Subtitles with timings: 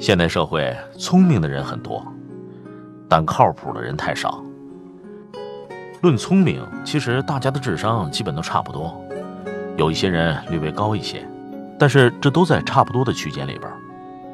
[0.00, 2.02] 现代社会聪明的人很多，
[3.06, 4.42] 但靠谱的人太少。
[6.00, 8.98] 论聪明，其实大家的智商基本都差不多，
[9.76, 11.28] 有一些人略微高一些，
[11.78, 13.70] 但是这都在差不多的区间里边。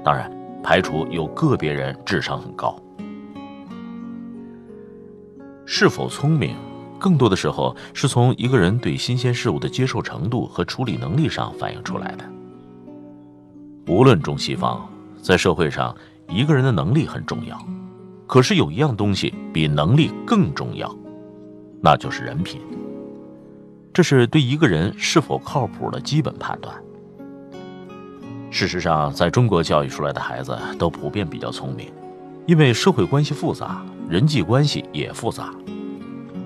[0.04, 0.30] 当然，
[0.62, 2.80] 排除有个别人智商很高。
[5.64, 6.54] 是否聪明，
[6.96, 12.24] 更多的时候是从一个人对新鲜事物的接受程度和处理能力上反映出来的。
[13.88, 14.88] 无论中西方。
[15.26, 15.92] 在社会上，
[16.28, 17.60] 一个人的能力很重要，
[18.28, 20.96] 可是有一样东西比能力更重要，
[21.82, 22.60] 那就是人品。
[23.92, 26.72] 这是对一个人是否靠谱的基本判断。
[28.52, 31.92] 事实上，在中国教育出来的孩子都普遍比较聪明，
[32.46, 35.52] 因为社会关系复杂，人际关系也复杂。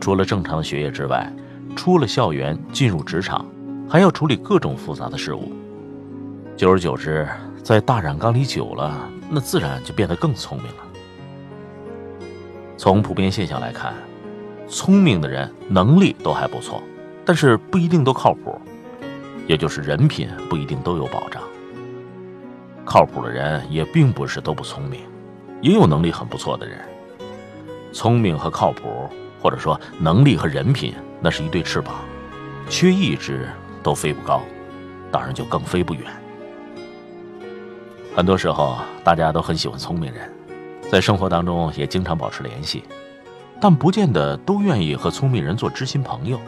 [0.01, 1.31] 除了正常的学业之外，
[1.77, 3.45] 出了校园进入职场，
[3.87, 5.53] 还要处理各种复杂的事物。
[6.57, 7.29] 久而久之，
[7.71, 10.83] 在大染缸里久了，那自然就变得更聪明了。
[12.77, 13.95] 从普遍现象来看，
[14.69, 16.83] 聪明的人能力都还不错，
[17.25, 18.61] 但是不一定都靠谱，
[19.47, 21.41] 也就是人品不一定都有保障。
[22.85, 25.03] 靠谱的人也并不是都不聪明，
[25.61, 26.77] 也有能力很不错的人。
[27.93, 29.09] 聪明和靠谱，
[29.41, 31.95] 或者说能力和人品，那是一对翅膀，
[32.69, 33.49] 缺一只
[33.81, 34.43] 都飞不高，
[35.13, 36.03] 当然就更飞不远。
[38.15, 40.31] 很多时候，大家都很喜欢聪明人，
[40.91, 42.83] 在生活当中也经常保持联系，
[43.61, 46.39] 但不见得都愿意和聪明人做知心朋友，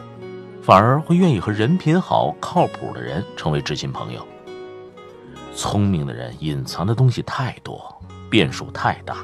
[0.61, 4.25] 反而会愿意和人品好、靠谱的人成为知心朋友。
[5.55, 9.17] 聪明的人隐藏的东西太多，变数太大，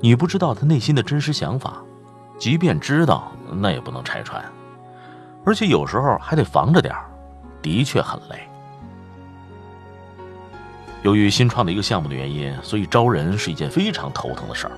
[0.00, 1.82] 你不知道他内心的真实想法，
[2.36, 4.44] 即便知道，那也不能拆穿，
[5.44, 7.08] 而且有时候还得防着点儿，
[7.62, 8.48] 的确很累。
[11.04, 14.72] 由于新创的一个项目的原因，所以招人是一件非常头疼的事儿。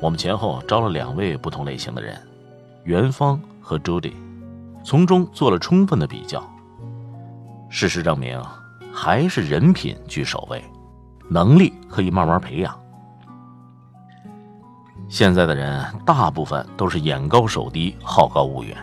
[0.00, 2.20] 我们前后招了两位不同类型的人，
[2.82, 4.14] 元芳和 Judy，
[4.84, 6.44] 从中做了充分的比较。
[7.68, 8.42] 事实证明，
[8.92, 10.64] 还是人品居首位，
[11.30, 12.76] 能力可以慢慢培养。
[15.08, 18.76] 现在的人大部分都是眼高手低、好高骛远，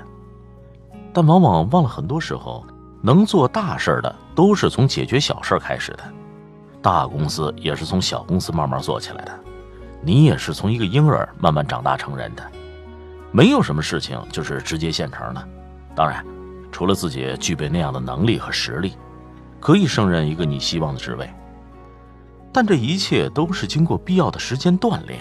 [1.12, 2.66] 但往往忘了很多时候。
[3.06, 6.04] 能做大事的都是从解决小事开始的，
[6.82, 9.40] 大公司也是从小公司慢慢做起来的，
[10.02, 12.52] 你也是从一个婴儿慢慢长大成人的，
[13.30, 15.50] 没有什么事情就是直接现成的。
[15.94, 16.26] 当然，
[16.72, 18.96] 除了自己具备那样的能力和实力，
[19.60, 21.30] 可以胜任一个你希望的职位，
[22.54, 25.20] 但这一切都是经过必要的时间锻炼，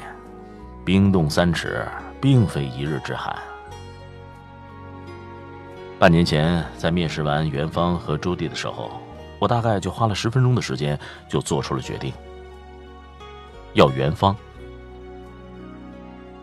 [0.85, 1.85] 冰冻三尺，
[2.21, 3.37] 并非一日之寒。
[6.03, 8.91] 半年前，在面试完元芳和朱棣的时候，
[9.39, 10.99] 我大概就花了十分钟的时间
[11.29, 12.13] 就做出了决定，
[13.75, 14.35] 要元芳。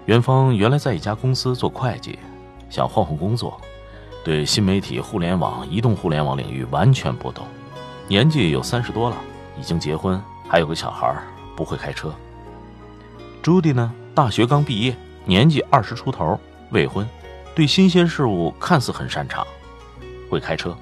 [0.06, 2.18] 元芳原来在一家公司做会计，
[2.70, 3.60] 想换换工作，
[4.24, 7.46] 对新媒体、互联网、移动互联网领域完全不懂，
[8.08, 9.18] 年纪有三十多了，
[9.60, 11.14] 已经结婚，还有个小孩，
[11.58, 12.16] 不会开车。
[13.42, 14.96] 朱棣呢，大学刚毕业，
[15.26, 16.40] 年纪二十出头，
[16.70, 17.06] 未婚。
[17.60, 19.46] 对新鲜事物看似很擅长，
[20.30, 20.74] 会开车。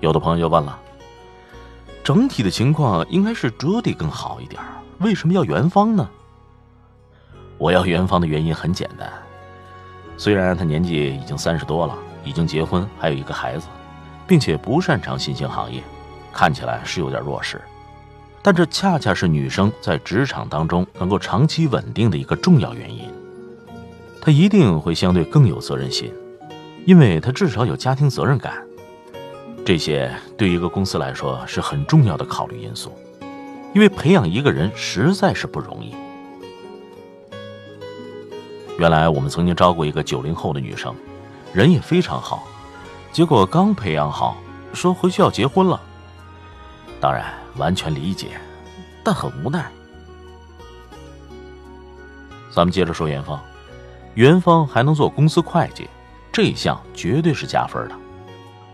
[0.00, 0.78] 有的朋友就问了：
[2.04, 4.60] 整体的情况应该是朱迪更好一点，
[4.98, 6.06] 为什么要元芳呢？
[7.56, 9.10] 我要元芳的原因很简单，
[10.18, 13.68] 虽然他年纪已经三十多了，已经结婚，还有一个孩子，
[14.26, 15.82] 并且不擅长新兴行业，
[16.30, 17.58] 看起来是有点弱势，
[18.42, 23.10] 但这恰恰是女生在职场当中能够长期稳定的一个重要原因。
[24.24, 26.10] 他一定会相对更有责任心，
[26.86, 28.54] 因为他至少有家庭责任感。
[29.66, 32.90] 这些对一个公司来说是很重要的考虑因素，
[33.74, 35.94] 因为培养一个人实在是不容易。
[38.78, 40.94] 原来我们曾经招过一个九零后的女生，
[41.52, 42.48] 人也非常好，
[43.12, 44.38] 结果刚培养好，
[44.72, 45.78] 说回去要结婚了。
[46.98, 48.40] 当然完全理解，
[49.04, 49.70] 但很无奈。
[52.50, 53.38] 咱们接着说元芳。
[54.14, 55.88] 元芳还能做公司会计，
[56.30, 57.94] 这一项绝对是加分的。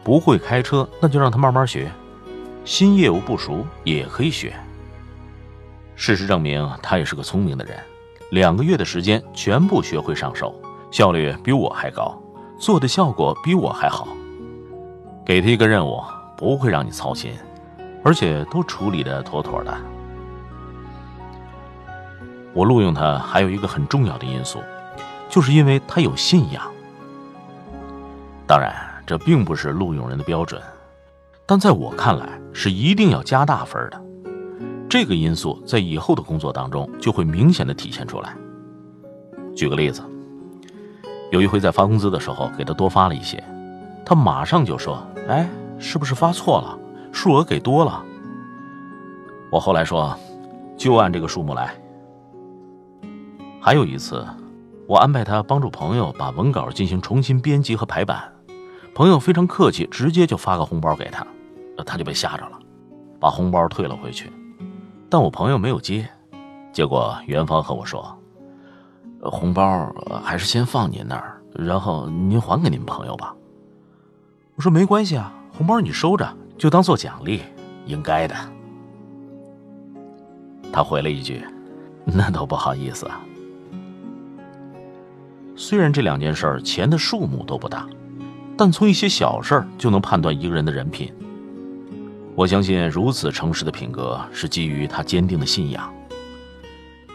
[0.04, 1.90] 不会开车，那就让他慢慢学。
[2.64, 4.54] 新业务不熟也可以学。
[5.94, 7.78] 事实证明，他也是个聪明的人。
[8.30, 10.54] 两个月的时间全部学会上手，
[10.90, 12.16] 效率比我还高，
[12.58, 14.08] 做的效果比我还好。
[15.24, 16.02] 给他一个任务，
[16.36, 17.32] 不会让你操心，
[18.04, 19.74] 而且都处理的妥妥的。
[22.52, 24.60] 我录用他还有一个很重要的因素。
[25.30, 26.62] 就是因为他有信仰。
[28.46, 28.74] 当然，
[29.06, 30.60] 这并不是录用人的标准，
[31.46, 34.02] 但在我看来是一定要加大分的。
[34.88, 38.36] 这个因素在以后的工作当中就会明显的体现出来。
[39.54, 40.02] 举个例子，
[41.30, 43.42] 有一回在发工资的时候给他多发了一些，
[44.04, 45.48] 他马上就说：“哎，
[45.78, 46.76] 是不是发错了？
[47.12, 48.04] 数额给多了？”
[49.52, 50.16] 我后来说
[50.76, 51.72] ：“就按这个数目来。”
[53.62, 54.26] 还有一次，
[54.90, 58.32] 我安排他帮助朋友把文稿进行重新编辑和排版，
[58.92, 61.24] 朋友非常客气，直接就发个红包给他，
[61.86, 62.58] 他就被吓着了，
[63.20, 64.32] 把红包退了回去。
[65.08, 66.10] 但我朋友没有接，
[66.72, 68.18] 结果元芳和我说
[69.22, 69.94] ：“红包
[70.24, 73.32] 还是先放您那儿，然后您还给您朋友吧。”
[74.58, 76.28] 我说：“没关系啊，红包你收着，
[76.58, 77.42] 就当做奖励，
[77.86, 78.34] 应该的。”
[80.72, 81.46] 他回了一句
[82.04, 83.20] ：“那都不好意思啊。”
[85.62, 87.86] 虽然这两件事钱的数目都不大，
[88.56, 91.12] 但从一些小事就能判断一个人的人品。
[92.34, 95.92] 我相信如此诚实的品格是基于他坚定的信仰。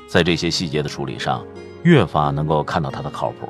[0.08, 1.44] 在这些细节的处理上，
[1.82, 3.50] 越发能够看到他的靠谱。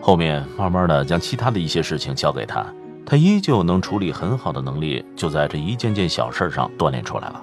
[0.00, 2.66] 后面慢慢的将其他的一些事情交给他，
[3.06, 7.40] 他依旧能处理很好的能力，就在这一件件小事上锻炼出来了。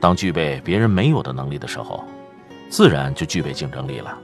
[0.00, 2.02] 当具备别人没有的能力的时候，
[2.68, 4.18] 自然就具备竞争力了。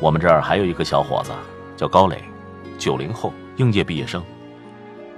[0.00, 1.32] 我们这儿还有一个小伙子，
[1.76, 2.22] 叫高磊，
[2.78, 4.22] 九零后应届毕业生，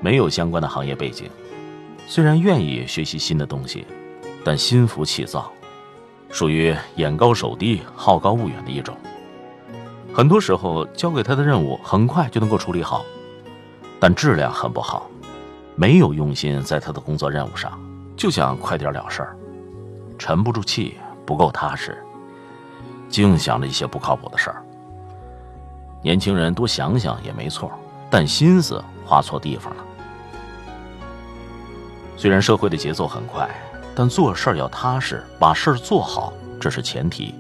[0.00, 1.28] 没有相关的行业背景，
[2.06, 3.86] 虽然愿意学习新的东西，
[4.42, 5.52] 但心浮气躁，
[6.30, 8.96] 属于眼高手低、好高骛远的一种。
[10.14, 13.04] 很多时候交给他的任务很快就能够处理好，
[14.00, 15.06] 但质量很不好。
[15.76, 17.78] 没有用心在他的工作任务上，
[18.16, 19.36] 就想快点了事儿，
[20.18, 20.94] 沉不住气，
[21.26, 22.02] 不够踏实，
[23.10, 24.64] 净想着一些不靠谱的事儿。
[26.02, 27.70] 年轻人多想想也没错，
[28.08, 29.84] 但心思花错地方了。
[32.16, 33.48] 虽然社会的节奏很快，
[33.94, 37.34] 但做事儿要踏实，把事儿做好，这是前提。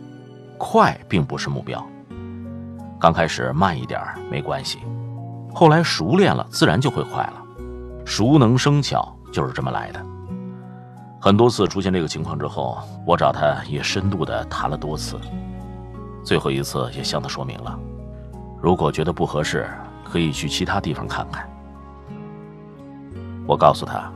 [0.58, 1.82] 快并不是目标，
[2.98, 3.98] 刚开始慢一点
[4.30, 4.78] 没关系，
[5.54, 7.42] 后来熟练了，自然就会快了。
[8.04, 10.04] 熟能生巧就是这么来的。
[11.18, 15.18] 很多次出现这个情况之后，我找他也深度的谈了多次，
[16.22, 17.78] 最后一次也向他说明了，
[18.60, 19.68] 如果觉得不合适，
[20.04, 21.48] 可以去其他地方看看。
[23.46, 24.12] 我告诉他，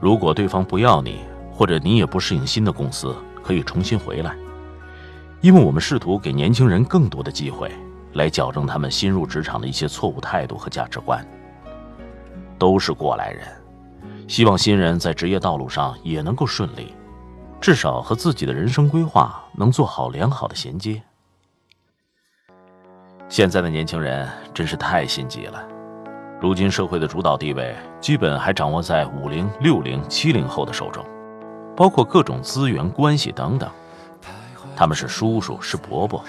[0.00, 1.20] 如果对方不要你，
[1.52, 4.34] 或者你也不适应新的公司，可以重新回来，
[5.40, 7.70] 因为我们试图给年轻人更多的机会，
[8.14, 11.26] 来矫正他们新入职场的一些错误态度和价值观。
[12.58, 13.48] 都是过来人，
[14.28, 16.94] 希望新人在职业道路上也能够顺利，
[17.60, 21.02] 至少和自己的人生规划能做好良好的衔接。
[23.32, 25.64] 现在的年轻人真是太心急了，
[26.38, 31.02] 如今社会的主导地位基本还掌握在五零、六零、七零后的手中，
[31.74, 33.70] 包括各种资源、关系等等，
[34.76, 36.22] 他们是叔叔，是伯伯。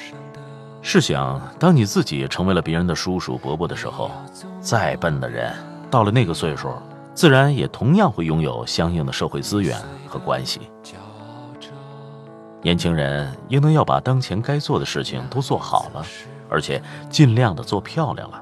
[0.82, 4.10] 试想，当你自己成为了别人的叔叔、伯伯的时候，
[4.62, 5.54] 再笨的人。
[5.92, 6.72] 到了那个岁数，
[7.14, 9.78] 自然也同样会拥有相应的社会资源
[10.08, 10.62] 和关系。
[12.63, 16.06] 年轻人应当要把当前该做的事情都做好了，
[16.50, 18.42] 而且尽量的做漂亮了，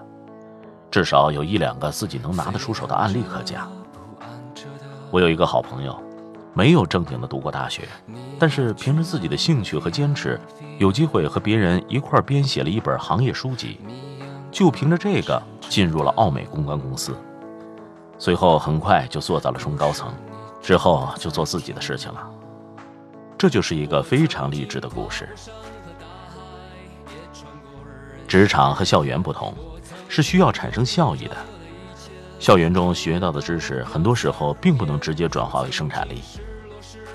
[0.92, 3.68] 至少有一两个自己能拿得出手的案例可讲。
[5.10, 6.00] 我有一个好朋友，
[6.54, 7.90] 没有正经的读过大学，
[8.38, 10.40] 但是凭着自己的兴趣和坚持，
[10.78, 13.80] 有机会和别人一块编写了一本行业书籍，
[14.52, 17.18] 就凭着这个进入了奥美公关公司。
[18.20, 20.14] 随后很快就做到了中高层，
[20.62, 22.30] 之后就做自己的事情了。
[23.42, 25.28] 这就是一个非常励志的故事。
[28.28, 29.52] 职场和校园不同，
[30.08, 31.36] 是需要产生效益的。
[32.40, 36.22] 校园中学到的知识，很多时候并不能直接转化为生产力，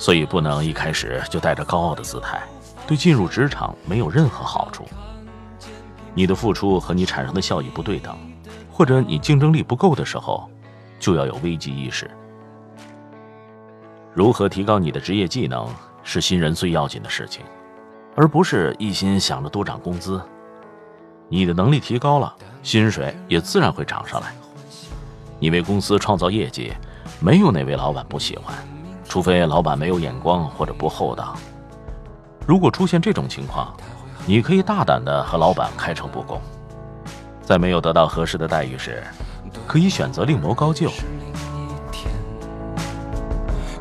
[0.01, 2.43] 所以不能一开始就带着高傲的姿态，
[2.89, 4.85] 对进入职场没有任何好处。
[6.13, 8.19] 你的付出和你产生的效益不对等，
[8.69, 10.51] 或者你竞争力不够的时候。
[10.99, 12.11] 就要有危机意识。
[14.13, 15.69] 如何提高你的职业技能，
[16.09, 17.45] 是新人最要紧的事情，
[18.15, 20.23] 而不是一心想着多涨工资。
[21.29, 22.33] 你的能力提高了，
[22.63, 24.33] 薪水也自然会涨上来。
[25.41, 26.73] 你为公司创造业绩，
[27.19, 28.55] 没有哪位老板不喜欢，
[29.05, 31.37] 除非老板没有眼光或者不厚道。
[32.47, 33.77] 如果出现这种情况，
[34.27, 36.41] 你可以大胆的和老板开诚布公，
[37.43, 39.03] 在没有得到合适的待遇时。
[39.67, 40.89] 可以选择另谋高就。